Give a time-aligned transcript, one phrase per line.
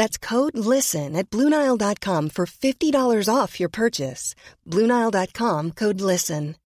[0.00, 4.34] That's code LISTEN at Bluenile.com for $50 off your purchase.
[4.66, 6.56] Bluenile.com code LISTEN.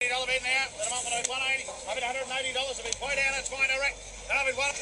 [0.00, 0.64] $180 bid now.
[0.64, 1.68] At the moment, I'm 180.
[1.84, 2.80] I bid $180.
[2.80, 4.00] If we point down, it's fine, I reckon.
[4.32, 4.72] And one.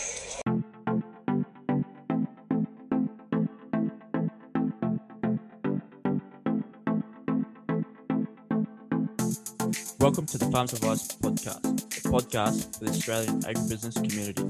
[9.99, 14.47] Welcome to the Farms of Advice Podcast, a podcast for the Australian agribusiness community.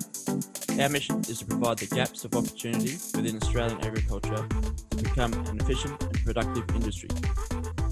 [0.81, 4.45] Our mission is to provide the gaps of opportunity within Australian agriculture
[4.91, 7.09] to become an efficient and productive industry.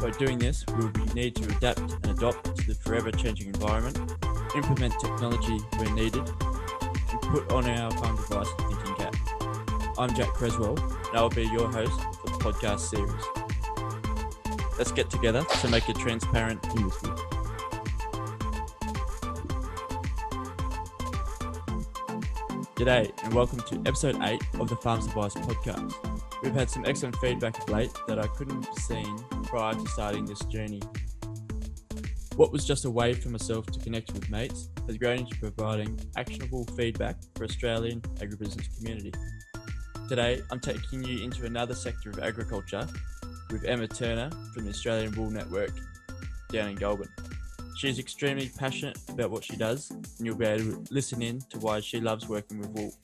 [0.00, 3.98] By doing this, we will need to adapt and adopt to the forever changing environment,
[4.56, 9.14] implement technology where needed, and put on our farm advice thinking cap.
[9.96, 13.24] I'm Jack Creswell, and I will be your host for the podcast series.
[14.76, 17.10] Let's get together to make a transparent industry.
[22.76, 25.92] G'day, and welcome to episode 8 of the Farms Advice podcast.
[26.42, 30.24] We've had some excellent feedback of late that I couldn't have seen prior to starting
[30.24, 30.80] this journey.
[32.36, 36.00] What was just a way for myself to connect with mates has grown into providing
[36.16, 39.12] actionable feedback for Australian agribusiness community.
[40.08, 42.88] Today, I'm taking you into another sector of agriculture
[43.50, 45.72] with Emma Turner from the Australian Wool Network
[46.50, 47.08] down in Goulburn.
[47.74, 51.58] She's extremely passionate about what she does, and you'll be able to listen in to
[51.58, 52.94] why she loves working with wool.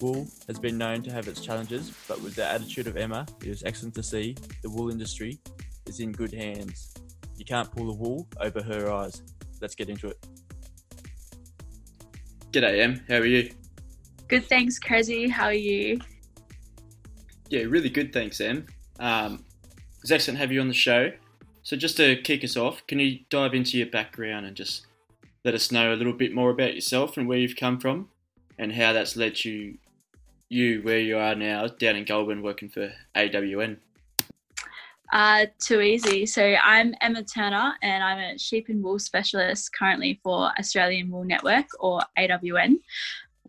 [0.00, 3.48] Wool has been known to have its challenges, but with the attitude of Emma, it
[3.48, 5.38] is excellent to see the wool industry
[5.86, 6.94] is in good hands.
[7.36, 9.22] You can't pull the wool over her eyes.
[9.60, 10.26] Let's get into it.
[12.52, 13.04] G'day, Em.
[13.08, 13.50] How are you?
[14.28, 15.28] Good, thanks, Cressy.
[15.28, 16.00] How are you?
[17.48, 18.66] Yeah, really good, thanks, Em.
[18.98, 19.44] Um,
[20.02, 21.10] it's excellent to have you on the show.
[21.62, 24.86] So, just to kick us off, can you dive into your background and just
[25.44, 28.08] let us know a little bit more about yourself and where you've come from,
[28.58, 29.76] and how that's led you,
[30.48, 33.76] you where you are now down in Goulburn working for AWN?
[35.12, 36.24] Uh, too easy.
[36.24, 41.24] So I'm Emma Turner, and I'm a sheep and wool specialist currently for Australian Wool
[41.24, 42.76] Network or AWN.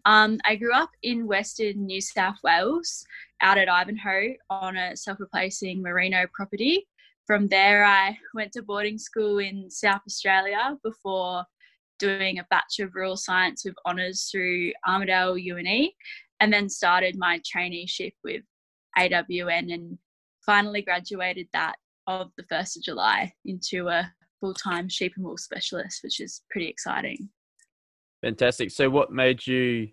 [0.06, 3.06] Um, I grew up in Western New South Wales,
[3.42, 6.88] out at Ivanhoe on a self-replacing merino property.
[7.32, 11.46] From there, I went to boarding school in South Australia before
[11.98, 15.92] doing a Bachelor of Rural Science with honours through Armidale UNE,
[16.42, 18.42] and then started my traineeship with
[18.98, 19.98] AWN and
[20.46, 26.04] finally graduated that of the 1st of July into a full-time sheep and wool specialist,
[26.04, 27.30] which is pretty exciting.
[28.22, 28.72] Fantastic.
[28.72, 29.88] So, what made you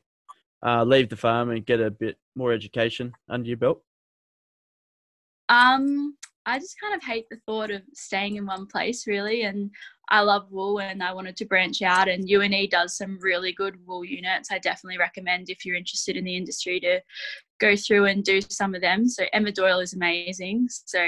[0.66, 3.84] uh, leave the farm and get a bit more education under your belt?
[5.48, 6.16] Um,
[6.48, 9.42] I just kind of hate the thought of staying in one place, really.
[9.42, 9.71] And
[10.09, 12.09] I love wool and I wanted to branch out.
[12.09, 14.50] And UNE does some really good wool units.
[14.50, 17.00] I definitely recommend if you're interested in the industry to
[17.60, 19.09] go through and do some of them.
[19.09, 20.68] So, Emma Doyle is amazing.
[20.71, 21.03] So,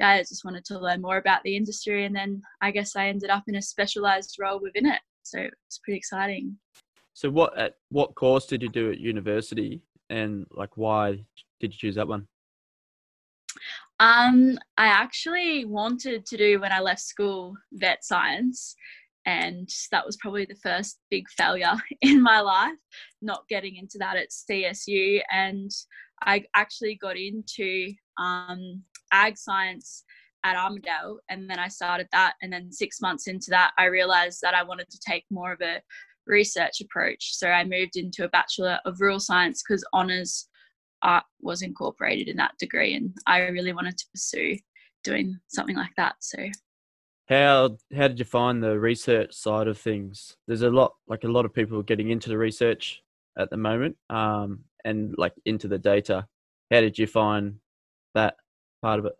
[0.00, 2.04] yeah, I just wanted to learn more about the industry.
[2.04, 5.00] And then I guess I ended up in a specialized role within it.
[5.22, 5.38] So,
[5.68, 6.56] it's pretty exciting.
[7.14, 11.24] So, what at what course did you do at university, and like why
[11.60, 12.26] did you choose that one?
[14.00, 18.74] Um, I actually wanted to do when I left school vet science,
[19.26, 22.78] and that was probably the first big failure in my life,
[23.20, 25.20] not getting into that at CSU.
[25.30, 25.70] And
[26.22, 28.82] I actually got into um,
[29.12, 30.04] ag science
[30.44, 32.34] at Armidale, and then I started that.
[32.40, 35.60] And then six months into that, I realized that I wanted to take more of
[35.60, 35.82] a
[36.26, 37.36] research approach.
[37.36, 40.48] So I moved into a Bachelor of Rural Science because honours
[41.02, 44.56] art was incorporated in that degree, and I really wanted to pursue
[45.02, 46.16] doing something like that.
[46.20, 46.38] So
[47.28, 50.36] how how did you find the research side of things?
[50.46, 53.02] There's a lot like a lot of people getting into the research
[53.38, 56.26] at the moment, um, and like into the data.
[56.70, 57.56] How did you find
[58.14, 58.34] that
[58.82, 59.14] part of it?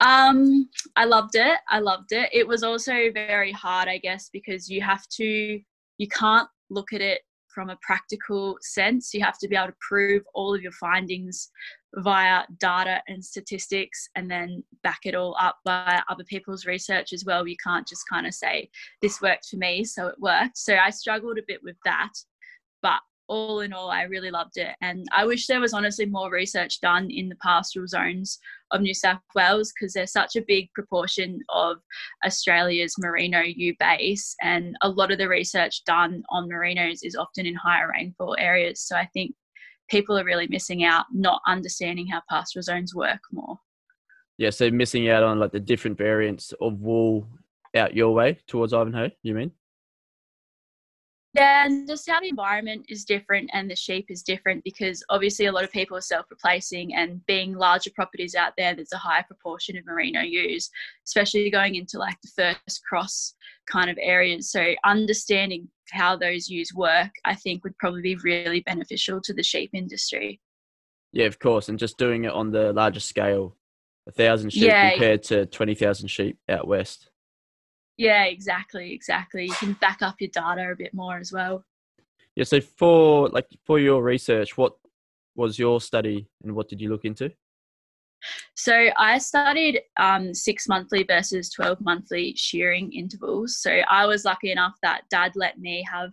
[0.00, 1.58] Um, I loved it.
[1.68, 2.30] I loved it.
[2.32, 5.60] It was also very hard, I guess, because you have to,
[5.98, 7.20] you can't look at it
[7.54, 9.12] from a practical sense.
[9.14, 11.50] You have to be able to prove all of your findings
[11.96, 17.24] via data and statistics and then back it all up by other people's research as
[17.24, 17.46] well.
[17.46, 18.70] You can't just kind of say,
[19.02, 20.58] this worked for me, so it worked.
[20.58, 22.12] So I struggled a bit with that.
[22.82, 24.74] But all in all, I really loved it.
[24.80, 28.38] And I wish there was honestly more research done in the pastoral zones
[28.72, 31.78] of New South Wales because there's such a big proportion of
[32.24, 34.34] Australia's merino ewe base.
[34.42, 38.80] And a lot of the research done on merinos is often in higher rainfall areas.
[38.82, 39.34] So I think
[39.88, 43.58] people are really missing out, not understanding how pastoral zones work more.
[44.38, 47.26] Yeah, so missing out on like the different variants of wool
[47.76, 49.52] out your way towards Ivanhoe, you mean?
[51.32, 55.46] Yeah, and just how the environment is different and the sheep is different because obviously
[55.46, 58.98] a lot of people are self replacing and being larger properties out there, there's a
[58.98, 60.70] higher proportion of merino ewes,
[61.06, 63.34] especially going into like the first cross
[63.70, 64.50] kind of areas.
[64.50, 69.44] So understanding how those ewes work, I think would probably be really beneficial to the
[69.44, 70.40] sheep industry.
[71.12, 71.68] Yeah, of course.
[71.68, 73.56] And just doing it on the larger scale,
[74.08, 74.90] a thousand sheep yeah.
[74.90, 77.09] compared to 20,000 sheep out west.
[78.00, 79.44] Yeah, exactly, exactly.
[79.44, 81.66] You can back up your data a bit more as well.
[82.34, 82.44] Yeah.
[82.44, 84.72] So for like for your research, what
[85.36, 87.30] was your study and what did you look into?
[88.56, 93.58] So I studied um, six monthly versus 12 monthly shearing intervals.
[93.58, 96.10] So I was lucky enough that dad let me have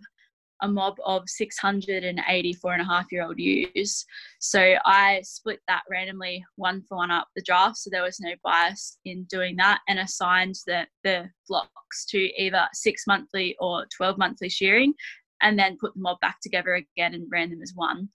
[0.62, 4.04] a mob of 684 and a half year old ewes.
[4.40, 7.78] So I split that randomly one for one up the draft.
[7.78, 12.66] So there was no bias in doing that and assigned the, the flocks to either
[12.72, 14.94] six monthly or 12 monthly shearing
[15.42, 18.08] and then put the mob back together again and ran them as one.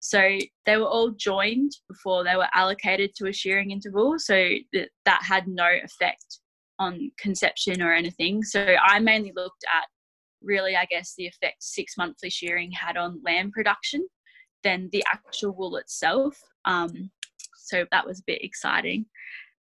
[0.00, 4.18] So they were all joined before they were allocated to a shearing interval.
[4.18, 4.34] So
[4.72, 6.40] that, that had no effect
[6.78, 8.42] on conception or anything.
[8.42, 9.86] So I mainly looked at
[10.42, 14.06] really, I guess, the effect six monthly shearing had on lamb production
[14.62, 16.38] than the actual wool itself.
[16.64, 17.10] Um,
[17.56, 19.06] so that was a bit exciting.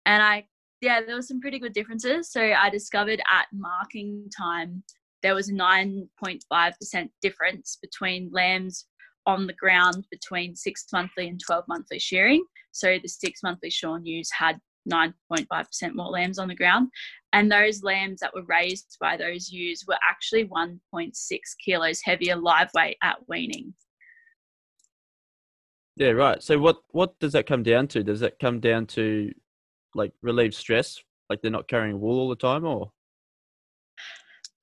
[0.06, 0.46] And I,
[0.80, 2.30] yeah, there were some pretty good differences.
[2.30, 4.82] So I discovered at marking time
[5.22, 8.86] there was a 9.5% difference between lambs
[9.26, 12.44] on the ground between six monthly and 12 monthly shearing.
[12.72, 14.58] So the six monthly shorn ewes had
[14.90, 16.88] 9.5% more lambs on the ground.
[17.32, 21.14] And those lambs that were raised by those ewes were actually 1.6
[21.64, 23.74] kilos heavier live weight at weaning.
[25.96, 26.42] Yeah, right.
[26.42, 28.02] So what what does that come down to?
[28.02, 29.30] Does that come down to
[29.94, 30.98] like relieve stress,
[31.28, 32.90] like they're not carrying wool all the time, or?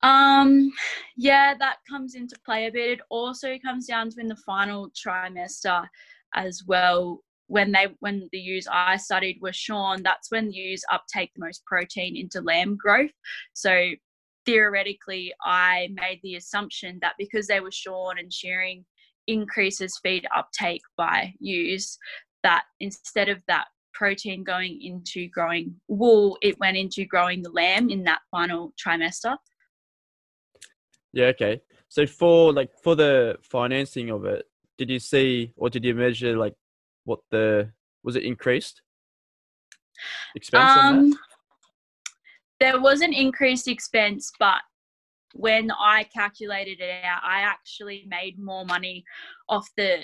[0.03, 0.71] Um,
[1.15, 2.89] yeah, that comes into play a bit.
[2.89, 5.87] It also comes down to in the final trimester
[6.35, 11.31] as well when they when the ewes I studied were shorn, that's when ewes uptake
[11.33, 13.11] the most protein into lamb growth.
[13.53, 13.91] So
[14.45, 18.85] theoretically, I made the assumption that because they were shorn and shearing
[19.27, 21.97] increases feed uptake by ewes,
[22.43, 27.89] that instead of that protein going into growing wool, it went into growing the lamb
[27.89, 29.35] in that final trimester.
[31.13, 31.61] Yeah, okay.
[31.89, 34.45] So for like for the financing of it,
[34.77, 36.53] did you see or did you measure like
[37.07, 37.71] what the
[38.03, 38.81] was it increased?
[40.35, 41.19] Expense um,
[42.59, 44.61] there was an increased expense, but
[45.33, 49.03] when I calculated it out, I actually made more money
[49.49, 50.03] off the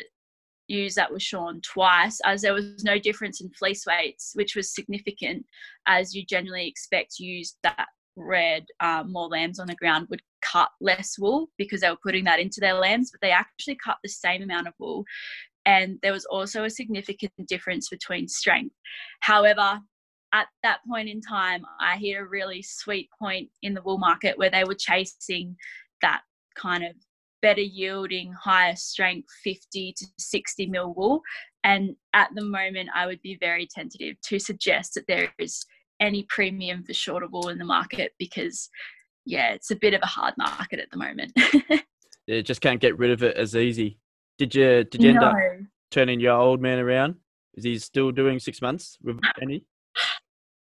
[0.68, 4.74] ewes that were shorn twice, as there was no difference in fleece weights, which was
[4.74, 5.46] significant,
[5.88, 10.70] as you generally expect ewes that reared um, more lambs on the ground would cut
[10.80, 14.10] less wool because they were putting that into their lambs, but they actually cut the
[14.10, 15.04] same amount of wool
[15.66, 18.76] and there was also a significant difference between strength.
[19.22, 19.80] However,
[20.34, 24.38] at that point in time, I hit a really sweet point in the wool market
[24.38, 25.56] where they were chasing
[26.02, 26.22] that
[26.56, 26.92] kind of
[27.42, 31.22] better yielding, higher strength 50 to 60 mil wool.
[31.64, 35.66] And at the moment, I would be very tentative to suggest that there is
[36.00, 38.70] any premium for shorter wool in the market because,
[39.26, 41.32] yeah, it's a bit of a hard market at the moment.
[42.28, 44.00] yeah, just can't get rid of it as easy.
[44.38, 45.36] Did you did you end up
[45.92, 47.16] turning your old man around?
[47.54, 49.66] Is he still doing six months with any?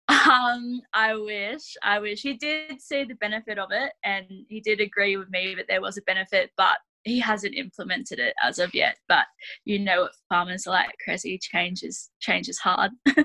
[0.08, 4.80] Um, I wish, I wish he did see the benefit of it, and he did
[4.80, 8.74] agree with me that there was a benefit, but he hasn't implemented it as of
[8.74, 8.96] yet.
[9.08, 9.26] But
[9.64, 11.38] you know what farmers are like, crazy.
[11.38, 12.92] Changes is change is hard.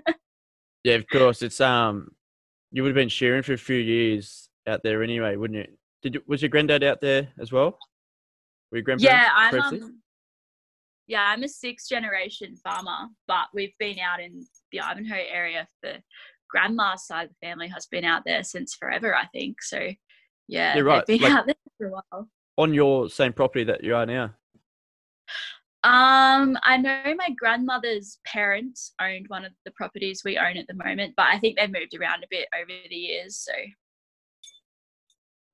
[0.84, 1.42] Yeah, of course.
[1.42, 2.10] It's um,
[2.72, 5.76] you would have been shearing for a few years out there anyway, wouldn't you?
[6.02, 7.78] Did you, was your granddad out there as well?
[8.72, 9.04] Were your grandparents?
[9.04, 10.02] yeah, I'm um,
[11.10, 15.68] yeah, I'm a sixth generation farmer, but we've been out in the Ivanhoe area.
[15.82, 16.04] The
[16.50, 19.62] grandma's side of the family has been out there since forever, I think.
[19.64, 19.90] So
[20.48, 22.30] yeah, You're right, been like- out there for a while.
[22.58, 24.36] on your same property that you are now.
[25.84, 30.74] Um, I know my grandmother's parents owned one of the properties we own at the
[30.76, 33.38] moment, but I think they've moved around a bit over the years.
[33.38, 33.54] So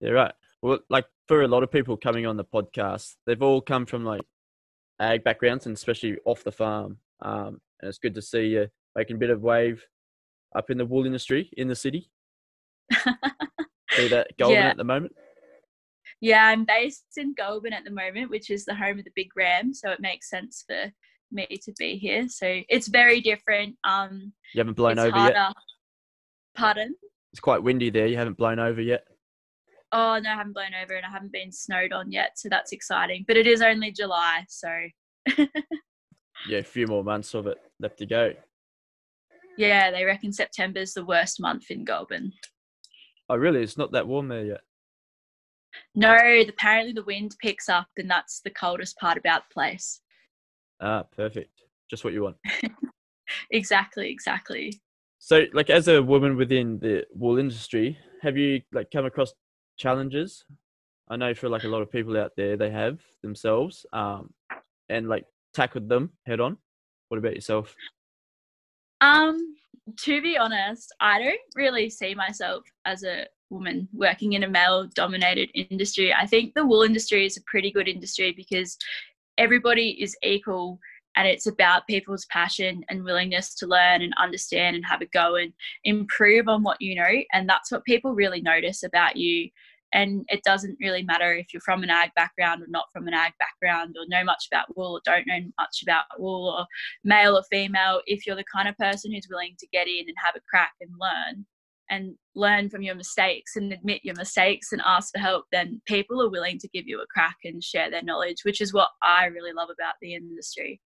[0.01, 0.33] Yeah, right.
[0.61, 4.03] Well, like for a lot of people coming on the podcast, they've all come from
[4.03, 4.21] like
[4.99, 6.97] ag backgrounds and especially off the farm.
[7.21, 9.83] Um, and it's good to see you making a bit of wave
[10.55, 12.09] up in the wool industry in the city.
[13.91, 14.69] See that golden Yeah.
[14.69, 15.13] at the moment.
[16.21, 19.29] yeah, I'm based in Goulburn at the moment, which is the home of the Big
[19.35, 20.91] Ram, so it makes sense for
[21.31, 22.27] me to be here.
[22.29, 23.75] So it's very different.
[23.83, 25.33] Um, You haven't blown over harder.
[25.35, 25.53] yet.
[26.55, 26.95] Pardon?
[27.31, 28.07] It's quite windy there.
[28.07, 29.05] You haven't blown over yet.
[29.97, 32.73] Oh no, I haven't blown over and I haven't been snowed on yet, so that's
[32.73, 33.23] exciting.
[33.25, 34.69] But it is only July, so
[36.49, 38.33] Yeah, a few more months of it left to go.
[39.57, 42.33] yeah, they reckon September's the worst month in Goulburn.
[43.29, 43.63] Oh, really?
[43.63, 44.61] It's not that warm there yet.
[45.95, 50.01] No, apparently the wind picks up, and that's the coldest part about the place.
[50.81, 51.61] Ah, perfect.
[51.89, 52.35] Just what you want.
[53.49, 54.79] Exactly, exactly.
[55.17, 59.33] So, like, as a woman within the wool industry, have you like come across
[59.77, 60.45] challenges?
[61.09, 64.33] I know for like a lot of people out there, they have themselves, um,
[64.89, 66.57] and like tackled them head on.
[67.09, 67.75] What about yourself?
[69.01, 69.55] Um,
[69.99, 74.87] to be honest, I don't really see myself as a woman working in a male
[74.95, 76.13] dominated industry.
[76.13, 78.77] I think the wool industry is a pretty good industry because
[79.37, 80.79] everybody is equal
[81.15, 85.35] and it's about people's passion and willingness to learn and understand and have a go
[85.35, 85.53] and
[85.83, 87.23] improve on what you know.
[87.31, 89.49] And that's what people really notice about you.
[89.95, 93.13] And it doesn't really matter if you're from an ag background or not from an
[93.13, 96.65] ag background or know much about wool or don't know much about wool or
[97.05, 100.15] male or female, if you're the kind of person who's willing to get in and
[100.21, 101.45] have a crack and learn
[101.89, 106.21] and learn from your mistakes and admit your mistakes and ask for help, then people
[106.21, 109.27] are willing to give you a crack and share their knowledge, which is what I
[109.27, 110.81] really love about the industry.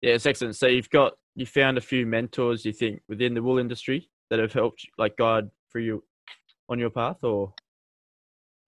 [0.00, 0.54] Yeah, it's excellent.
[0.54, 4.38] So you've got you found a few mentors you think within the wool industry that
[4.38, 6.04] have helped like guide for you
[6.68, 7.52] on your path, or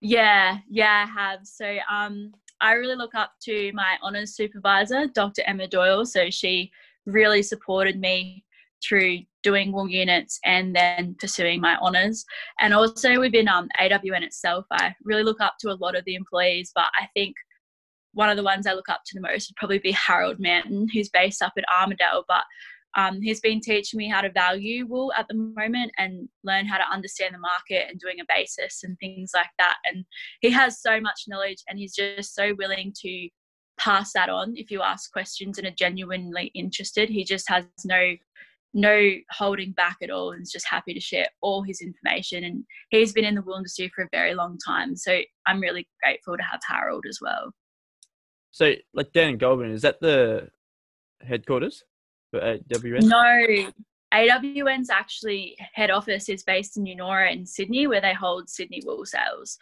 [0.04, 1.46] Yeah, yeah, I have.
[1.46, 5.42] So um, I really look up to my honours supervisor, Dr.
[5.46, 6.04] Emma Doyle.
[6.04, 6.72] So she
[7.06, 8.44] really supported me
[8.84, 12.24] through doing wool units and then pursuing my honours.
[12.58, 16.16] And also within um, AWN itself, I really look up to a lot of the
[16.16, 17.36] employees, but I think
[18.12, 20.88] one of the ones I look up to the most would probably be Harold Manton,
[20.92, 22.42] who's based up in Armidale, but
[22.96, 26.76] um, he's been teaching me how to value wool at the moment and learn how
[26.76, 29.76] to understand the market and doing a basis and things like that.
[29.84, 30.04] And
[30.40, 33.28] he has so much knowledge and he's just so willing to
[33.78, 37.08] pass that on if you ask questions and are genuinely interested.
[37.08, 38.14] He just has no
[38.74, 42.64] no holding back at all and is just happy to share all his information and
[42.88, 46.38] he's been in the wool industry for a very long time so i'm really grateful
[46.38, 47.52] to have harold as well
[48.52, 50.48] so like down in Goulburn, is that the
[51.22, 51.82] headquarters
[52.32, 53.02] for AWS?
[53.02, 53.72] no
[54.14, 59.06] awn's actually head office is based in Yennora in sydney where they hold sydney wool
[59.06, 59.58] sales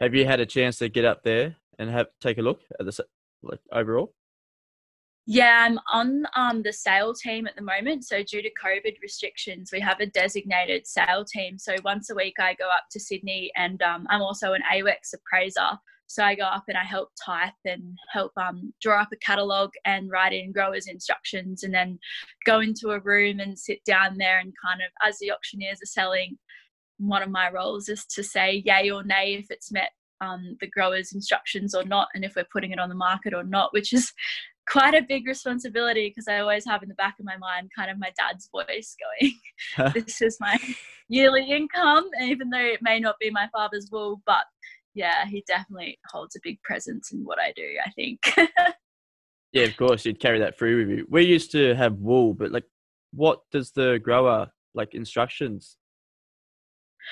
[0.00, 2.86] Have you had a chance to get up there and have take a look at
[2.86, 3.04] the
[3.42, 4.14] like overall?
[5.26, 8.04] Yeah, I'm on um, the sale team at the moment.
[8.04, 11.58] So, due to COVID restrictions, we have a designated sale team.
[11.58, 15.14] So, once a week, I go up to Sydney and um, I'm also an AWEX
[15.14, 15.78] appraiser.
[16.12, 19.72] So, I go up and I help type and help um, draw up a catalogue
[19.84, 21.98] and write in growers' instructions and then
[22.44, 25.86] go into a room and sit down there and kind of, as the auctioneers are
[25.86, 26.38] selling,
[26.98, 29.90] one of my roles is to say yay or nay if it's met
[30.20, 33.42] um, the growers' instructions or not, and if we're putting it on the market or
[33.42, 34.12] not, which is
[34.68, 37.90] quite a big responsibility because I always have in the back of my mind kind
[37.90, 40.56] of my dad's voice going, This is my
[41.08, 44.44] yearly income, even though it may not be my father's wool, but
[44.94, 48.20] yeah, he definitely holds a big presence in what I do, I think.
[49.52, 51.06] Yeah, of course, you'd carry that through with you.
[51.10, 52.64] We used to have wool, but like,
[53.12, 55.76] what does the grower like instructions?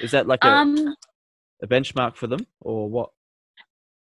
[0.01, 0.95] Is that like a, um,
[1.63, 3.11] a benchmark for them, or what?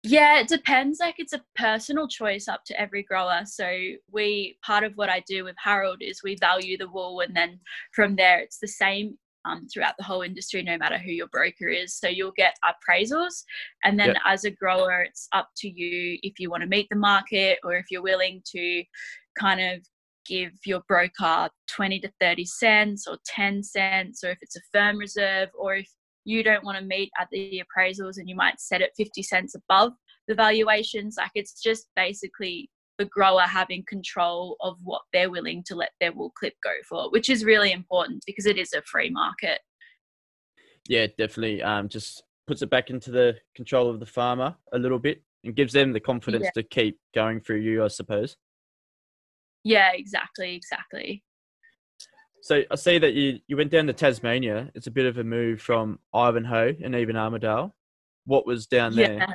[0.05, 1.01] Yeah, it depends.
[1.01, 3.41] Like it's a personal choice up to every grower.
[3.45, 3.69] So
[4.13, 7.59] we part of what I do with Harold is we value the wool, and then
[7.93, 9.19] from there it's the same
[9.49, 11.95] um, throughout the whole industry, no matter who your broker is.
[11.95, 13.45] So you'll get appraisals,
[13.85, 14.17] and then Yep.
[14.27, 17.75] as a grower, it's up to you if you want to meet the market or
[17.75, 18.85] if you're willing to
[19.39, 19.87] kind of
[20.27, 24.99] give your broker 20 to 30 cents or 10 cents, or if it's a firm
[24.99, 25.89] reserve, or if
[26.25, 29.55] you don't want to meet at the appraisals and you might set it 50 cents
[29.55, 29.93] above
[30.27, 31.17] the valuations.
[31.17, 36.13] Like it's just basically the grower having control of what they're willing to let their
[36.13, 39.61] wool clip go for, which is really important because it is a free market.
[40.89, 41.63] Yeah, definitely.
[41.63, 45.55] Um, just puts it back into the control of the farmer a little bit and
[45.55, 46.63] gives them the confidence Yeah.
[46.63, 48.37] to keep going through you, I suppose.
[49.65, 51.23] Yeah, exactly, exactly.
[52.43, 54.71] So I see that you, you went down to Tasmania.
[54.75, 57.73] It's a bit of a move from Ivanhoe and even Armidale.
[58.25, 59.27] What was down there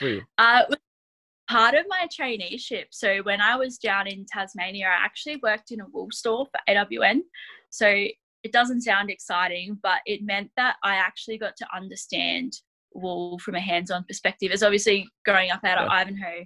[0.00, 0.18] Yeah.
[0.36, 0.78] Uh, it was
[1.48, 2.86] part of my traineeship.
[2.90, 6.60] So when I was down in Tasmania, I actually worked in a wool store for
[6.72, 7.20] AWN.
[7.70, 12.52] So it doesn't sound exciting, but it meant that I actually got to understand
[12.94, 14.52] wool from a hands-on perspective.
[14.52, 15.96] As obviously growing up out of Yeah.
[15.96, 16.44] Ivanhoe,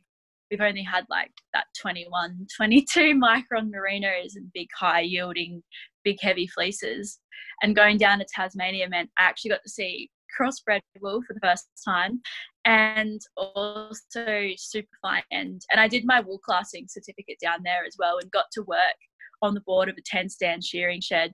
[0.50, 5.62] we've only had like that 21, 22 micron merinos and big high yielding,
[6.04, 7.18] big heavy fleeces.
[7.62, 11.40] And going down to Tasmania meant I actually got to see crossbred wool for the
[11.40, 12.20] first time
[12.64, 15.62] and also super fine end.
[15.70, 18.96] And I did my wool classing certificate down there as well and got to work
[19.42, 21.32] on the board of a 10 stand shearing shed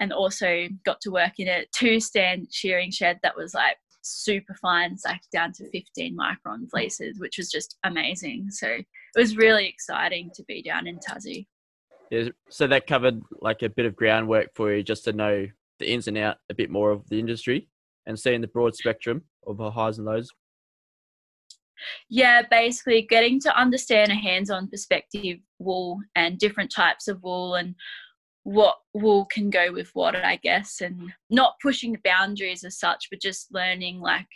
[0.00, 4.54] and also got to work in a two stand shearing shed that was like super
[4.54, 8.50] fine, like down to 15 micron fleeces, which was just amazing.
[8.50, 8.86] So it
[9.16, 11.46] was really exciting to be down in Tassie.
[12.10, 15.46] Yeah, so that covered like a bit of groundwork for you just to know
[15.78, 17.68] the ins and out a bit more of the industry
[18.08, 20.28] and seeing the broad spectrum of the highs and lows.
[22.10, 27.76] Yeah, basically getting to understand a hands-on perspective wool and different types of wool and
[28.42, 33.06] what wool can go with what, I guess, and not pushing the boundaries as such,
[33.10, 34.26] but just learning like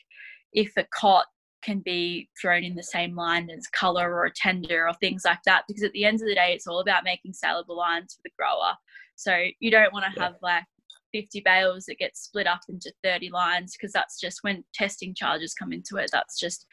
[0.52, 1.26] if a cot
[1.64, 5.38] can be thrown in the same line as color or a tender or things like
[5.46, 5.64] that.
[5.66, 8.30] Because at the end of the day, it's all about making saleable lines for the
[8.38, 8.74] grower.
[9.16, 10.24] So you don't want to Yeah.
[10.24, 10.64] have like
[11.12, 15.54] 50 bales it gets split up into 30 lines because that's just when testing charges
[15.54, 16.10] come into it.
[16.12, 16.66] That's just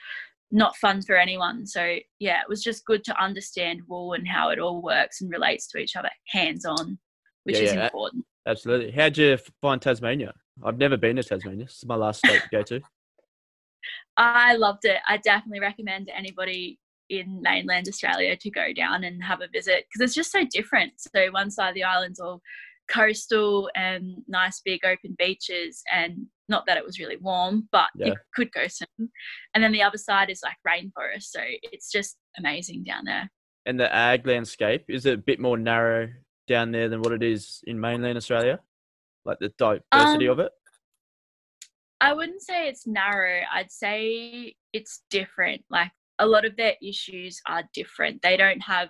[0.51, 1.65] not fun for anyone.
[1.65, 5.29] So yeah, it was just good to understand wool and how it all works and
[5.29, 6.97] relates to each other hands on,
[7.43, 7.85] which Yeah, is yeah.
[7.85, 8.25] important.
[8.47, 8.91] Absolutely.
[8.91, 10.33] How'd you find Tasmania?
[10.63, 11.65] I've never been to Tasmania.
[11.65, 12.81] This is my last state to go to.
[14.17, 14.97] I loved it.
[15.07, 19.85] I definitely recommend to anybody in mainland Australia to go down and have a visit
[19.87, 20.93] because it's just so different.
[20.97, 22.41] So one side of the island's all
[22.89, 28.07] coastal and nice big open beaches and not that it was really warm, but Yeah.
[28.07, 29.11] you could go swim.
[29.53, 31.23] And then the other side is like rainforest.
[31.25, 33.29] So it's just amazing down there.
[33.65, 36.09] And the ag landscape, is it a bit more narrow
[36.47, 38.59] down there than what it is in mainland Australia?
[39.25, 40.51] Like the diversity Um, of it?
[42.01, 43.41] I wouldn't say it's narrow.
[43.53, 45.63] I'd say it's different.
[45.69, 48.21] Like a lot of their issues are different.
[48.21, 48.89] They don't have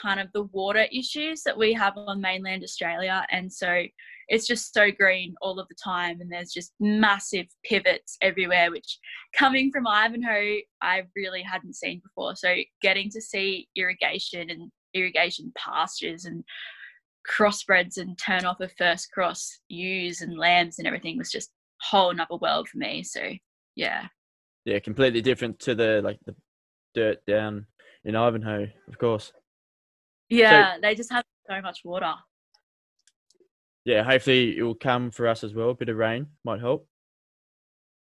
[0.00, 3.26] kind of the water issues that we have on mainland Australia.
[3.30, 3.84] And so
[4.28, 6.20] it's just so green all of the time.
[6.20, 8.98] And there's just massive pivots everywhere, which
[9.36, 12.36] coming from Ivanhoe, I really hadn't seen before.
[12.36, 16.44] So getting to see irrigation and irrigation pastures and
[17.30, 22.10] crossbreds and turn off of first cross ewes and lambs and everything was just whole
[22.10, 23.02] another world for me.
[23.02, 23.32] So
[23.76, 24.06] yeah.
[24.64, 26.34] Yeah, completely different to the like the
[26.94, 27.66] dirt down
[28.04, 29.32] in Ivanhoe, of course.
[30.28, 32.14] Yeah, they just have so much water.
[33.84, 35.70] Yeah, hopefully it will come for us as well.
[35.70, 36.88] A bit of rain might help.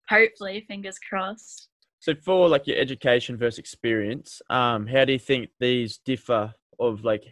[0.08, 1.68] Hopefully, fingers crossed.
[2.00, 7.02] So for like your education versus experience, um, how do you think these differ of
[7.02, 7.24] like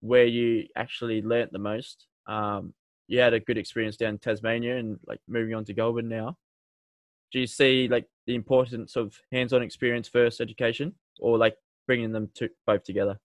[0.00, 2.06] where you actually learnt the most?
[2.26, 2.72] Um,
[3.06, 6.38] you had a good experience down in Tasmania and like moving on to Goulburn now.
[7.32, 11.56] Do you see like the importance of hands-on experience versus education, or like
[11.86, 13.20] bringing them to both together?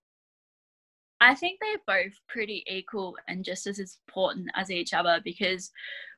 [1.20, 5.70] I think they're both pretty equal and just as important as each other because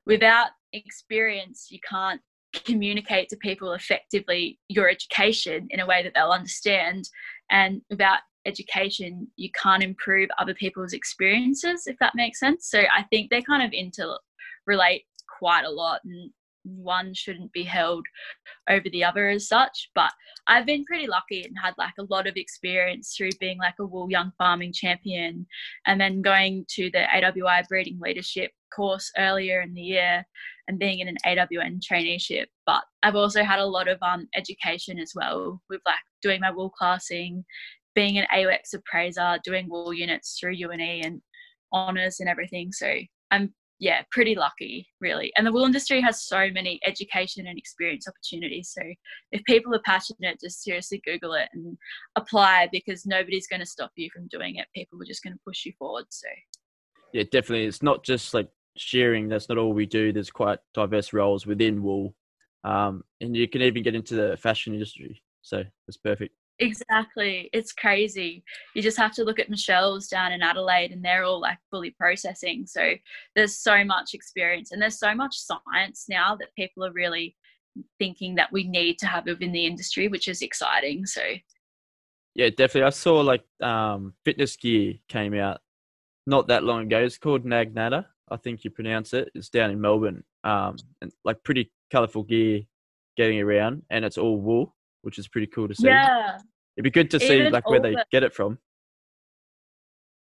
[0.06, 2.20] without experience, you can't
[2.52, 7.08] communicate to people effectively your education in a way that they'll understand.
[7.50, 12.68] And without education, you can't improve other people's experiences, if that makes sense.
[12.68, 15.04] So I think they kind of interrelate
[15.38, 16.00] quite a lot.
[16.04, 16.30] And
[16.64, 18.04] one shouldn't be held
[18.68, 19.90] over the other as such.
[19.94, 20.12] But
[20.46, 23.86] I've been pretty lucky and had like a lot of experience through being like a
[23.86, 25.46] wool young farming champion
[25.86, 30.24] and then going to the AWI breeding leadership course earlier in the year
[30.68, 32.46] and being in an AWN traineeship.
[32.66, 36.50] But I've also had a lot of um, education as well with like doing my
[36.50, 37.44] wool classing,
[37.94, 41.20] being an AWEX appraiser, doing wool units through UNE and
[41.72, 42.72] honours and everything.
[42.72, 42.94] So
[43.30, 45.32] I'm yeah, pretty lucky, really.
[45.36, 48.70] And the wool industry has so many education and experience opportunities.
[48.70, 48.82] So
[49.32, 51.76] if people are passionate, just seriously Google it and
[52.16, 54.66] apply because nobody's going to stop you from doing it.
[54.74, 56.04] People are just going to push you forward.
[56.10, 56.28] So
[57.12, 57.66] yeah, definitely.
[57.66, 59.28] It's not just like shearing.
[59.28, 60.12] That's not all we do.
[60.12, 62.14] There's quite diverse roles within wool,
[62.64, 65.22] um, and you can even get into the fashion industry.
[65.42, 66.34] So it's perfect.
[66.58, 67.50] Exactly.
[67.52, 68.44] It's crazy.
[68.74, 71.90] You just have to look at Michell's down in Adelaide and they're all like fully
[71.90, 72.66] processing.
[72.66, 72.92] So
[73.34, 77.36] there's so much experience and there's so much science now that people are really
[77.98, 81.06] thinking that we need to have within the industry, which is exciting.
[81.06, 81.22] So
[82.34, 82.84] yeah, definitely.
[82.84, 85.60] I saw like um, fitness gear came out
[86.26, 86.98] not that long ago.
[86.98, 89.30] It's called Nagnata, I think you pronounce it.
[89.34, 90.24] It's down in Melbourne.
[90.44, 92.62] Um, and like pretty colourful gear
[93.16, 95.86] getting around, and it's all wool, which is pretty cool to see.
[95.88, 96.38] Yeah,
[96.76, 98.58] It'd be good to see Even like where they the- get it from.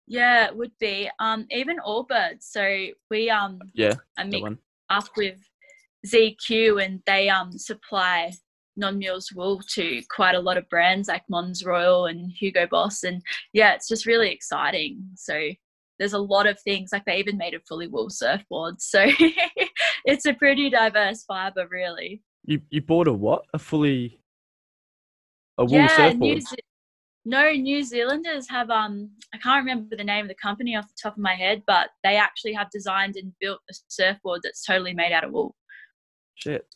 [0.06, 1.10] yeah, it would be.
[1.18, 2.42] Um, even Allbirds.
[2.42, 4.48] So we um Yeah, I mix
[4.90, 5.38] up with
[6.06, 8.32] ZQ and they um supply
[8.76, 13.20] non-mules wool to quite a lot of brands like Mons Royale and Hugo Boss and
[13.52, 15.48] yeah it's just really exciting so
[15.98, 19.04] there's a lot of things like they even made a fully wool surfboard so
[20.04, 23.42] it's a pretty diverse fiber really You you bought a what?
[23.52, 24.17] A fully
[25.58, 26.42] a wool yeah surfboard.
[26.42, 26.56] Ze-
[27.24, 30.94] no New Zealanders have um I can't remember the name of the company off the
[31.02, 34.94] top of my head but they actually have designed and built a surfboard that's totally
[34.94, 35.54] made out of wool
[36.36, 36.66] Shit.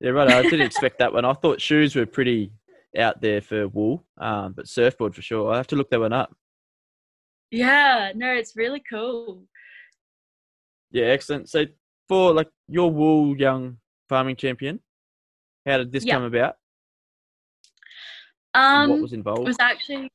[0.00, 0.28] Yeah, right.
[0.28, 1.24] I didn't expect that one.
[1.24, 2.52] I thought shoes were pretty
[2.96, 5.52] out there for wool, um, but surfboard for sure.
[5.52, 6.34] I have to look that one up.
[7.50, 9.42] yeah no it's really cool
[10.90, 11.48] Yeah, excellent.
[11.48, 11.64] So
[12.08, 14.78] for like your wool young farming champion,
[15.66, 16.14] how did this Yeah.
[16.14, 16.54] come about?
[18.54, 19.42] Um, what was involved?
[19.42, 20.10] it was actually,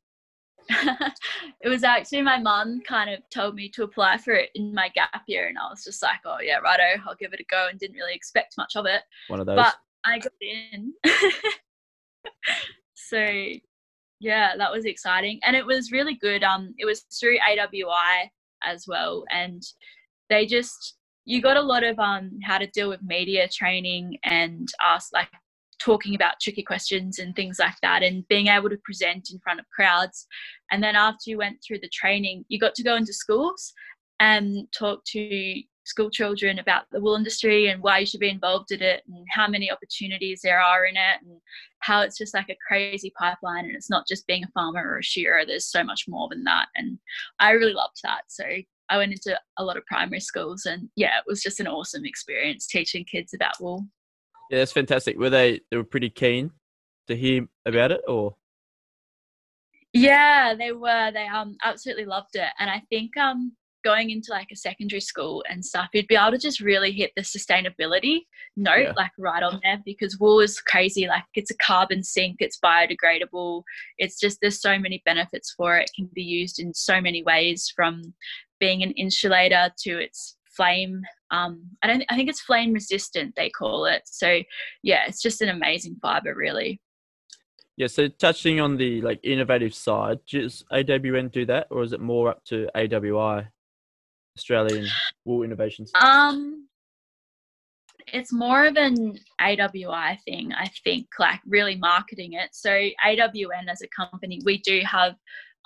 [0.69, 4.89] it was actually my mum kind of told me to apply for it in my
[4.89, 7.67] gap year, and I was just like, oh yeah, righto, I'll give it a go,
[7.69, 9.58] and didn't really expect much of it, One of those.
[9.58, 9.75] but
[10.06, 10.93] I got in.
[12.93, 13.25] so,
[14.19, 16.43] yeah, that was exciting, and it was really good.
[16.43, 18.30] Um, it was through AWI
[18.63, 19.63] as well, and
[20.30, 24.67] they just you got a lot of um how to deal with media training and
[24.82, 25.30] ask like
[25.79, 29.59] talking about tricky questions and things like that and being able to present in front
[29.59, 30.27] of crowds.
[30.71, 33.73] And then after you went through the training you got to go into schools
[34.19, 38.71] and talk to school children about the wool industry and why you should be involved
[38.71, 41.39] in it and how many opportunities there are in it and
[41.79, 44.99] how it's just like a crazy pipeline and it's not just being a farmer or
[44.99, 45.45] a shearer.
[45.45, 46.67] There's so much more than that.
[46.75, 46.99] And
[47.39, 48.21] i really loved that.
[48.27, 48.45] So
[48.89, 52.05] i went into a lot of primary schools and yeah it was just an awesome
[52.05, 53.85] experience teaching kids about wool
[54.49, 55.17] yeah, that's fantastic.
[55.17, 56.51] Were they they were pretty keen
[57.07, 58.35] to hear about it, or
[59.93, 61.12] Yeah, they were.
[61.12, 65.43] They um absolutely loved it, and I think um going into like a secondary school
[65.49, 68.25] and stuff, you'd be able to just really hit the sustainability
[68.57, 68.93] note Yeah.
[68.97, 71.07] like right on there because wool is crazy.
[71.07, 73.63] Like it's a carbon sink, it's biodegradable.
[73.97, 75.83] It's just there's so many benefits for it.
[75.85, 78.13] It can be used in so many ways from
[78.59, 81.01] being an insulator to its flame.
[81.31, 82.03] Um, I don't.
[82.09, 83.35] I think it's flame resistant.
[83.35, 84.03] They call it.
[84.05, 84.41] So
[84.83, 86.81] yeah, it's just an amazing fiber, really.
[87.77, 87.87] yeah?
[87.87, 92.29] So touching on the like innovative side, does AWN do that, or is it more
[92.29, 93.47] up to AWI,
[94.37, 94.87] Australian
[95.25, 95.91] Wool Innovations?
[96.01, 96.67] Um,
[98.13, 102.49] it's more of an AWI thing, I think, like really marketing it.
[102.53, 105.15] So AWN as a company, we do have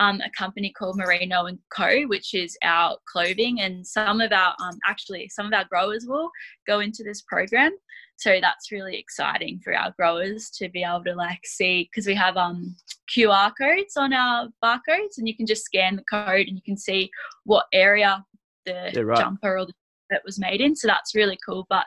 [0.03, 4.53] um, a company called Merino and Co, which is our clothing, and some of our
[4.61, 6.29] um, actually some of our growers will
[6.67, 7.71] go into this program.
[8.17, 12.15] So that's really exciting for our growers to be able to like see because we
[12.15, 12.75] have um
[13.15, 16.77] QR codes on our barcodes, and you can just scan the code and you can
[16.77, 17.09] see
[17.45, 18.25] what area
[18.65, 19.19] the Yeah, right.
[19.19, 19.73] jumper or the
[20.09, 20.75] that was made in.
[20.75, 21.65] So that's really cool.
[21.69, 21.85] But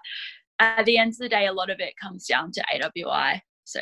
[0.59, 3.41] at the end of the day, a lot of it comes down to AWI.
[3.65, 3.81] So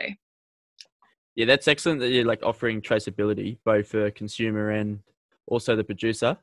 [1.36, 5.00] Yeah, that's excellent that you're like offering traceability both for consumer and
[5.46, 6.36] also the producer.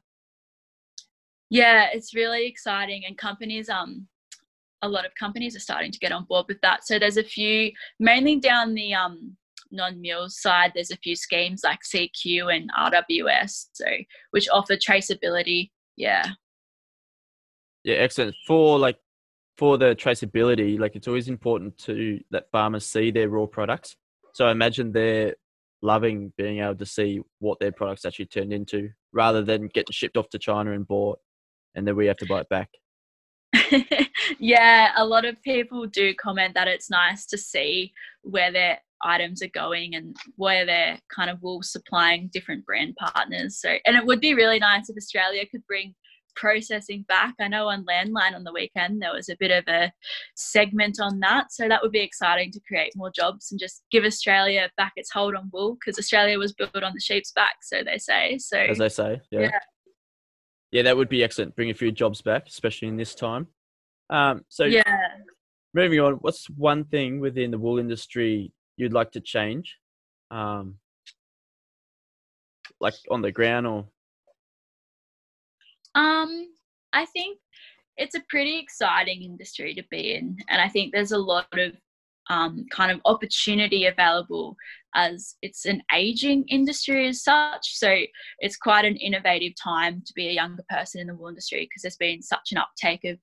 [1.50, 4.08] yeah, it's really exciting, and companies um
[4.84, 6.86] a lot of companies are starting to get on board with that.
[6.86, 9.38] So there's a few mainly down the um
[9.72, 10.72] non-mules side.
[10.76, 13.86] There's a few schemes like ZQ and RWS, so
[14.32, 15.72] which offer traceability.
[15.96, 16.26] Yeah.
[17.84, 18.36] Yeah, excellent.
[18.46, 18.98] For like
[19.58, 23.96] for the traceability, like it's always important to let farmers see their raw products.
[24.34, 25.36] So I imagine they're
[25.82, 30.18] loving being able to see what their products actually turned into rather than getting shipped
[30.18, 31.20] off to China and bought
[31.76, 32.70] and then we have to buy it back.
[34.40, 39.42] yeah, a lot of people do comment that it's nice to see where their items
[39.42, 43.60] are going and where they're kind of wool supplying different brand partners.
[43.60, 45.96] So, and it would be really nice if Australia could bring
[46.36, 47.36] processing back.
[47.40, 49.92] I know on Landline on the weekend there was a bit of a
[50.36, 51.52] segment on that.
[51.52, 55.12] So that would be exciting to create more jobs and just give Australia back its
[55.12, 58.38] hold on wool because Australia was built on the sheep's back, so they say.
[58.38, 59.42] So as they say, yeah.
[59.42, 59.60] yeah.
[60.72, 60.82] yeah.
[60.84, 61.56] that would be excellent.
[61.56, 63.48] Bring a few jobs back, especially in this time.
[64.10, 64.84] Um, so yeah,
[65.74, 66.14] moving on.
[66.16, 69.78] What's one thing within the wool industry you'd like to change,
[70.30, 70.76] um,
[72.80, 73.88] like on the ground or?
[75.96, 76.48] Um,
[76.94, 77.40] I think
[77.98, 81.74] it's a pretty exciting industry to be in, and I think there's a lot of
[82.32, 84.56] um, kind of opportunity available
[84.96, 87.78] as it's an aging industry as such.
[87.78, 87.96] So
[88.40, 91.82] it's quite an innovative time to be a younger person in the wool industry because
[91.82, 93.18] there's been such an uptake of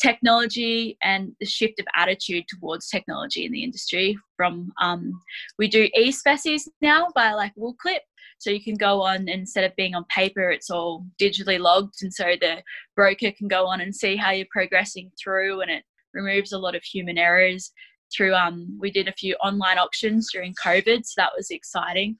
[0.00, 4.16] technology and the shift of attitude towards technology in the industry.
[4.36, 5.12] From um,
[5.58, 8.00] we do e-species now by like WoolClip.
[8.38, 12.12] So you can go on instead of being on paper, it's all digitally logged, and
[12.12, 12.62] so the
[12.94, 16.74] broker can go on and see how you're progressing through, and it removes a lot
[16.74, 17.72] of human errors
[18.14, 22.16] through um we did a few online auctions during covid so that was exciting.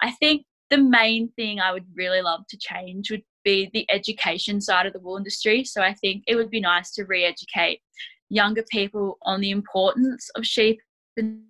[0.00, 4.60] I think the main thing i would really love to change would be the education
[4.60, 5.64] side of the wool industry.
[5.64, 7.80] So i think it would be nice to re-educate
[8.30, 10.80] younger people on the importance of sheep
[11.16, 11.42] and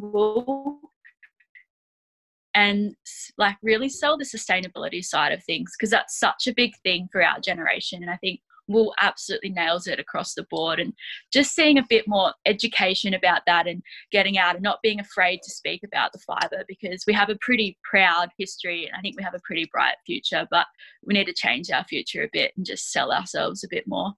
[0.00, 0.80] wool
[2.54, 2.94] and
[3.38, 7.22] like really sell the sustainability side of things because that's such a big thing for
[7.22, 10.80] our generation and i think wool absolutely nails it across the board.
[10.80, 10.92] And
[11.32, 15.40] just seeing a bit more education about that and getting out and not being afraid
[15.42, 19.16] to speak about the fibre because we have a pretty proud history and I think
[19.16, 20.66] we have a pretty bright future, but
[21.04, 24.12] we need to change our future a bit and just sell ourselves a bit more.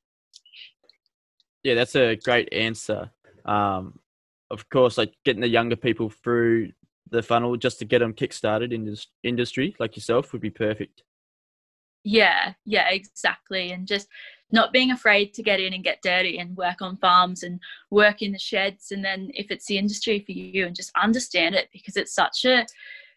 [1.63, 3.11] Yeah, that's a great answer.
[3.45, 3.99] Um,
[4.51, 6.73] of course, like getting the younger people through
[7.13, 11.05] the funnel just to get them kick-started in this industry like yourself would be perfect
[12.05, 14.09] yeah yeah exactly and just
[14.53, 17.59] not being afraid to get in and get dirty and work on farms and
[17.91, 18.91] work in the sheds.
[18.91, 22.45] And then if it's the industry for you and just understand it because it's such
[22.45, 22.67] a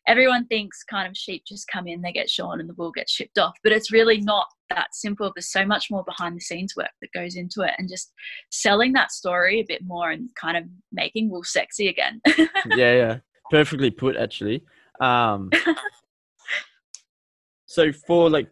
[0.07, 3.11] everyone thinks kind of sheep just come in they get shorn and the wool gets
[3.11, 5.31] shipped off but it's really not that simple.
[5.35, 8.11] There's so much more behind the scenes work that goes into it and just
[8.51, 12.21] selling that story a bit more and kind of making wool sexy again.
[12.67, 13.17] Yeah yeah.
[13.51, 14.63] Perfectly put actually.
[14.99, 15.51] Um
[17.65, 18.49] so for like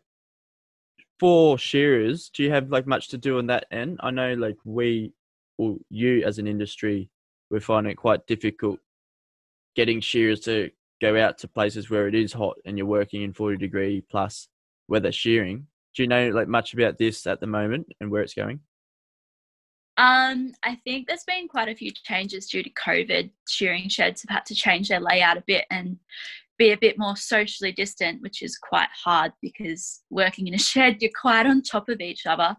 [1.24, 3.98] for shearers, do you have like much to do on that end?
[4.04, 5.14] I know like we
[5.58, 7.10] or you as an industry,
[7.50, 8.78] we're finding it quite difficult
[9.74, 10.70] getting shearers to
[11.02, 14.50] go out to places where it is hot and you're working in 40 degree plus
[14.90, 15.66] weather shearing.
[15.96, 18.60] Do you know like much about this at the moment and where it's going?
[19.96, 23.30] Um, I think there's been quite a few changes due to COVID.
[23.48, 26.00] Shearing sheds have had to change their layout a bit and
[26.58, 31.02] be a bit more socially distant, which is quite hard because working in a shed,
[31.02, 32.56] you're quite on top of each other.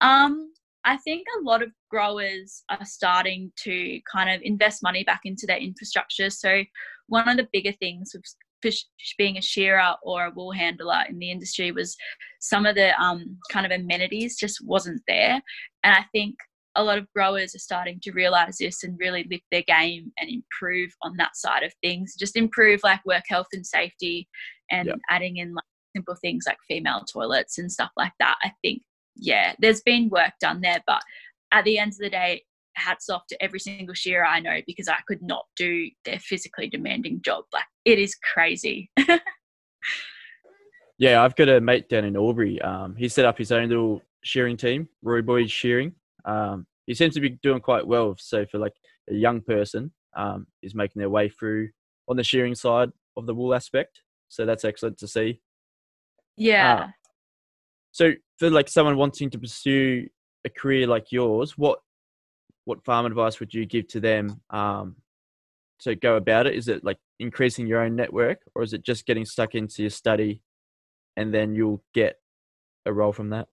[0.00, 0.52] Um,
[0.84, 5.46] I think a lot of growers are starting to kind of invest money back into
[5.46, 6.30] their infrastructure.
[6.30, 6.62] So,
[7.08, 8.24] one of the bigger things with
[8.62, 8.84] fish
[9.16, 11.96] being a shearer or a wool handler in the industry was
[12.40, 15.40] some of the um, kind of amenities just wasn't there.
[15.84, 16.36] And I think
[16.78, 20.30] a lot of growers are starting to realize this and really lift their game and
[20.30, 22.14] improve on that side of things.
[22.16, 24.28] Just improve like work health and safety
[24.70, 24.98] and yep.
[25.10, 25.64] adding in like
[25.96, 28.36] simple things like female toilets and stuff like that.
[28.44, 28.82] I think,
[29.16, 31.02] yeah, there's been work done there, but
[31.50, 32.44] at the end of the day,
[32.76, 36.68] hats off to every single shearer I know because I could not do their physically
[36.68, 37.42] demanding job.
[37.52, 38.88] Like it is crazy.
[40.98, 42.62] yeah, I've got a mate down in Albury.
[42.62, 45.92] Um, he set up his own little shearing team, Roy Boys Shearing.
[46.24, 48.16] Um, he seems to be doing quite well.
[48.18, 48.72] So for like
[49.10, 51.68] a young person, um, is making their way through
[52.08, 54.00] on the shearing side of the wool aspect.
[54.28, 55.40] So that's excellent to see.
[56.36, 56.74] Yeah.
[56.74, 56.86] Uh,
[57.92, 60.08] so for like someone wanting to pursue
[60.46, 61.80] a career like yours, what
[62.64, 64.96] what farm advice would you give to them um,
[65.80, 66.54] to go about it?
[66.54, 69.90] Is it like increasing your own network, or is it just getting stuck into your
[69.90, 70.40] study,
[71.18, 72.16] and then you'll get
[72.86, 73.48] a role from that?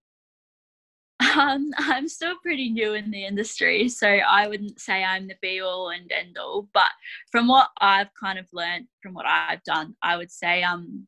[1.36, 5.62] Um, I'm still pretty new in the industry, so I wouldn't say I'm the be
[5.62, 6.68] all and end all.
[6.74, 6.92] But
[7.32, 11.08] from what I've kind of learned from what I've done, I would say um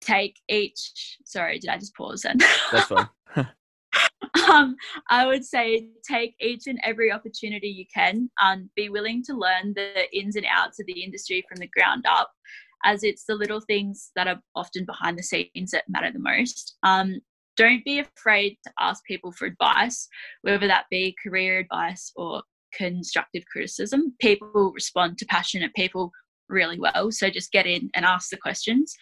[0.00, 1.18] take each.
[1.24, 2.38] Sorry, did I just pause then?
[2.72, 3.08] That's fine.
[4.50, 4.76] um,
[5.10, 8.30] I would say take each and every opportunity you can.
[8.42, 12.04] Um, be willing to learn the ins and outs of the industry from the ground
[12.08, 12.30] up,
[12.84, 16.76] as it's the little things that are often behind the scenes that matter the most.
[16.82, 17.20] Um,
[17.56, 20.08] don't be afraid to ask people for advice,
[20.42, 22.42] whether that be career advice or
[22.76, 24.14] constructive criticism.
[24.20, 26.10] People respond to passionate people
[26.48, 27.10] really well.
[27.10, 28.94] So just get in and ask the questions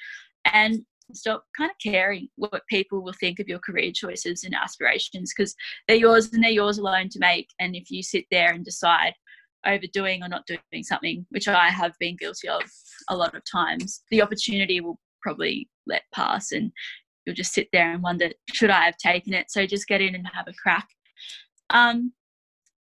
[0.45, 0.81] and
[1.13, 5.55] stop kind of caring what people will think of your career choices and aspirations because
[5.87, 7.49] they're yours and they're yours alone to make.
[7.61, 9.15] And if you sit there and decide
[9.67, 12.63] overdoing or not doing something, which I have been guilty of
[13.09, 16.73] a lot of times, the opportunity will probably let pass and
[17.25, 19.51] you'll just sit there and wonder, should I have taken it?
[19.51, 20.89] So just get in and have a crack.
[21.71, 22.13] Um,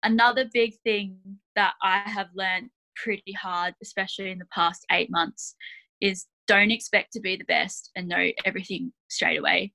[0.02, 1.18] another big thing
[1.56, 5.54] that I have learned pretty hard, especially in the past eight months,
[6.00, 9.72] is don't expect to be the best and know everything straight away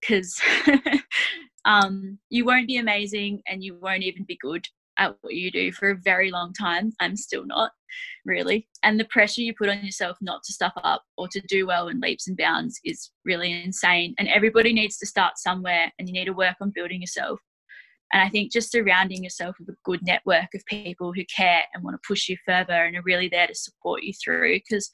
[0.00, 0.40] because
[1.64, 4.66] um, you won't be amazing and you won't even be good
[5.10, 6.92] at what you do for a very long time.
[7.00, 7.72] I'm still not
[8.24, 8.68] really.
[8.82, 11.88] And the pressure you put on yourself not to stuff up or to do well
[11.88, 14.14] in leaps and bounds is really insane.
[14.18, 17.40] And everybody needs to start somewhere and you need to work on building yourself.
[18.12, 21.82] And I think just surrounding yourself with a good network of people who care and
[21.82, 24.90] want to push you further and are really there to support you through because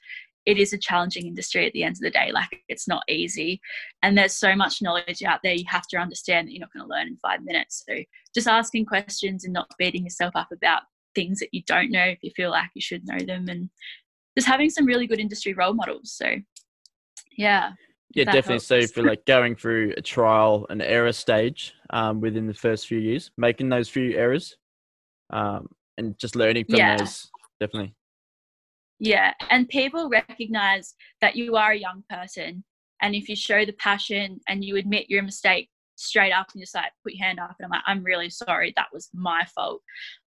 [0.49, 2.31] it is a challenging industry at the end of the day.
[2.33, 3.61] Like it's not easy.
[4.03, 5.53] And there's so much knowledge out there.
[5.53, 7.85] You have to understand that you're not going to learn in five minutes.
[7.87, 7.99] So
[8.35, 10.83] just asking questions and not beating yourself up about
[11.15, 13.69] things that you don't know if you feel like you should know them and
[14.39, 16.13] just having some really good industry role models.
[16.13, 16.37] So
[17.37, 17.73] yeah.
[18.15, 18.55] Yeah, definitely.
[18.55, 18.67] Helps.
[18.69, 22.99] So for like going through a trial and error stage um, within the first few
[22.99, 24.57] years, making those few errors
[25.29, 26.97] um, and just learning from yeah.
[26.97, 27.29] those,
[27.61, 27.95] definitely.
[28.99, 32.65] Yeah, and people recognize that you are a young person,
[33.01, 36.75] and if you show the passion and you admit your mistake straight up and just
[36.75, 39.83] like put your hand up and I'm like, I'm really sorry, that was my fault.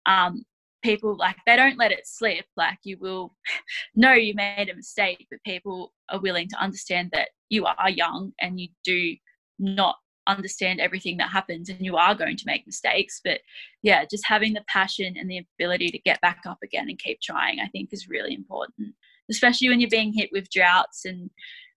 [0.06, 0.44] Um,
[0.82, 2.46] people like they don't let it slip.
[2.56, 3.34] Like you will
[3.94, 8.32] know you made a mistake, but people are willing to understand that you are young
[8.40, 9.16] and you do
[9.58, 9.96] not
[10.28, 13.40] understand everything that happens and you are going to make mistakes but
[13.82, 17.20] yeah just having the passion and the ability to get back up again and keep
[17.20, 18.94] trying i think is really important
[19.30, 21.30] especially when you're being hit with droughts and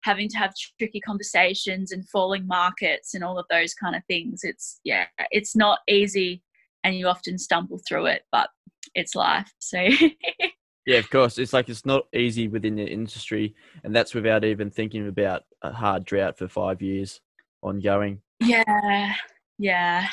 [0.02, 4.40] having to have tricky conversations and falling markets and all of those kind of things.
[4.44, 6.42] It's yeah it's not easy
[6.84, 8.48] and you often stumble through it but
[8.94, 9.78] it's life so
[10.86, 14.70] yeah of course it's like it's not easy within the industry and that's without even
[14.70, 17.20] thinking about a hard drought for five years
[17.62, 19.14] ongoing yeah,
[19.58, 20.08] yeah.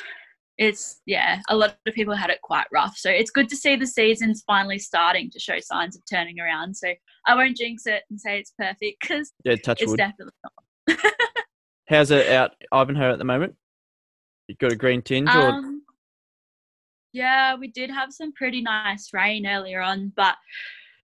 [0.58, 2.98] It's yeah, a lot of people had it quite rough.
[2.98, 6.76] So it's good to see the seasons finally starting to show signs of turning around.
[6.76, 6.94] So
[7.28, 9.98] I won't jinx it and say it's perfect because yeah, touch it's wood.
[9.98, 10.98] definitely not.
[11.90, 13.56] How's it out Ivanhoe at the moment?
[14.48, 15.50] You got a green tinge or?
[15.50, 15.84] Um,
[17.12, 20.36] yeah, we did have some pretty nice rain earlier on, but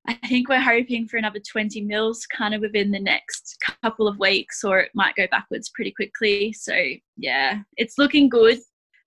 [0.07, 4.17] I think we're hoping for another 20 mils kind of within the next couple of
[4.17, 6.53] weeks, or it might go backwards pretty quickly.
[6.53, 6.75] So
[7.17, 8.59] yeah, it's looking good,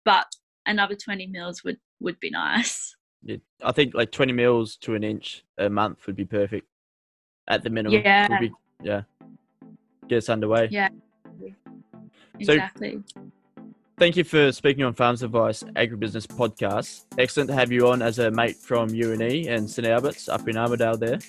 [0.03, 0.27] but
[0.65, 2.95] another 20 mils would would be nice.
[3.23, 6.67] Yeah, I think like 20 mils to an inch a month would be perfect
[7.47, 8.01] at the minimum.
[8.03, 8.51] Yeah, be,
[8.83, 9.01] yeah,
[10.07, 10.67] get us underway.
[10.69, 10.89] Yeah,
[12.39, 12.99] exactly.
[13.13, 13.21] So,
[13.97, 17.05] Thank you for speaking on Farms Advice Agribusiness Podcast.
[17.17, 20.57] Excellent to have you on as a mate from UNE and St Albert's up in
[20.57, 21.19] Armidale there.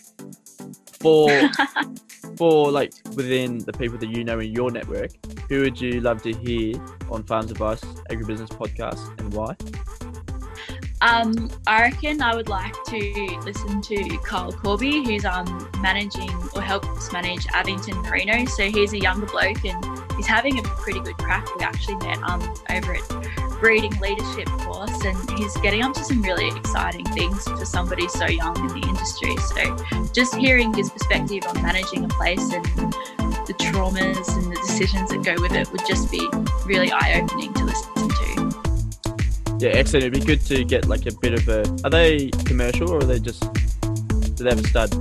[0.99, 1.31] For
[2.37, 5.13] for like within the people that you know in your network,
[5.49, 6.75] who would you love to hear
[7.09, 9.55] on Farms Advice Agribusiness Podcast and why?
[11.03, 16.63] Um, I reckon I would like to listen to Kyle Corby, who's um managing or
[16.63, 18.45] helps manage Abington Merino.
[18.47, 19.85] So he's a younger bloke and
[20.17, 21.47] he's having a pretty good crack.
[21.57, 26.49] We actually met um, over at breeding leadership course and he's getting onto some really
[26.57, 29.37] exciting things for somebody so young in the industry.
[29.37, 32.65] So just hearing his perspective on managing a place and
[33.47, 36.27] the traumas and the decisions that go with it would just be
[36.65, 39.57] really eye-opening to listen to.
[39.59, 40.05] Yeah excellent.
[40.05, 43.05] It'd be good to get like a bit of a are they commercial or are
[43.05, 43.41] they just
[44.37, 44.93] do they have a stud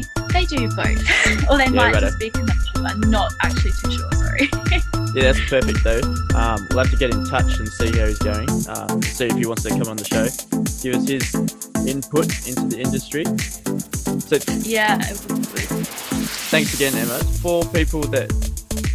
[0.00, 0.98] think they do both.
[1.50, 2.86] or they yeah, might just be commercial.
[2.86, 4.48] I'm not actually too sure, sorry.
[5.14, 6.00] yeah, that's perfect though.
[6.34, 8.48] Um, we'll have to get in touch and see how he's going.
[8.68, 10.26] Um, see if he wants to come on the show.
[10.82, 11.34] Give us his
[11.86, 13.24] input into the industry.
[14.20, 14.98] So, yeah,
[16.50, 17.18] thanks again, Emma.
[17.42, 18.32] For people that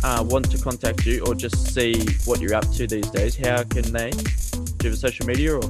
[0.04, 1.94] uh, want to contact you or just see
[2.26, 4.12] what you're up to these days, how can they?
[4.12, 5.62] Do you have a social media or?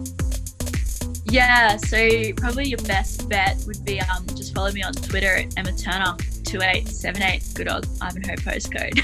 [1.30, 5.58] Yeah, so probably your best bet would be um, just follow me on Twitter at
[5.58, 6.16] Emma Turner.
[6.44, 8.96] 2878 good old Ivanhoe postcode.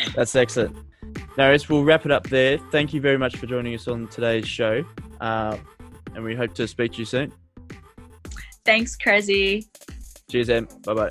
[0.14, 0.76] That's excellent.
[1.36, 2.58] Naris, we'll wrap it up there.
[2.70, 4.84] Thank you very much for joining us on today's show.
[5.20, 5.58] Uh,
[6.14, 7.32] and we hope to speak to you soon.
[8.64, 9.66] Thanks, Cressy.
[10.30, 10.68] Cheers, Em.
[10.84, 11.10] Bye bye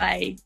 [0.00, 0.36] bye.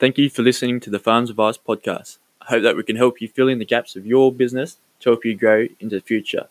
[0.00, 2.16] Thank you for listening to the Farms Advice podcast.
[2.40, 5.10] I hope that we can help you fill in the gaps of your business to
[5.10, 6.48] help you grow into the future.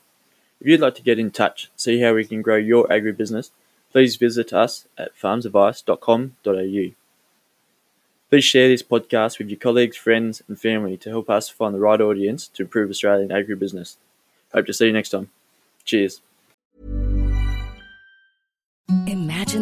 [0.61, 3.49] If you'd like to get in touch, see how we can grow your agribusiness,
[3.91, 6.93] please visit us at farmsadvice.com.au.
[8.29, 11.79] Please share this podcast with your colleagues, friends, and family to help us find the
[11.79, 13.95] right audience to improve Australian agribusiness.
[14.53, 15.31] Hope to see you next time.
[15.85, 16.21] Cheers.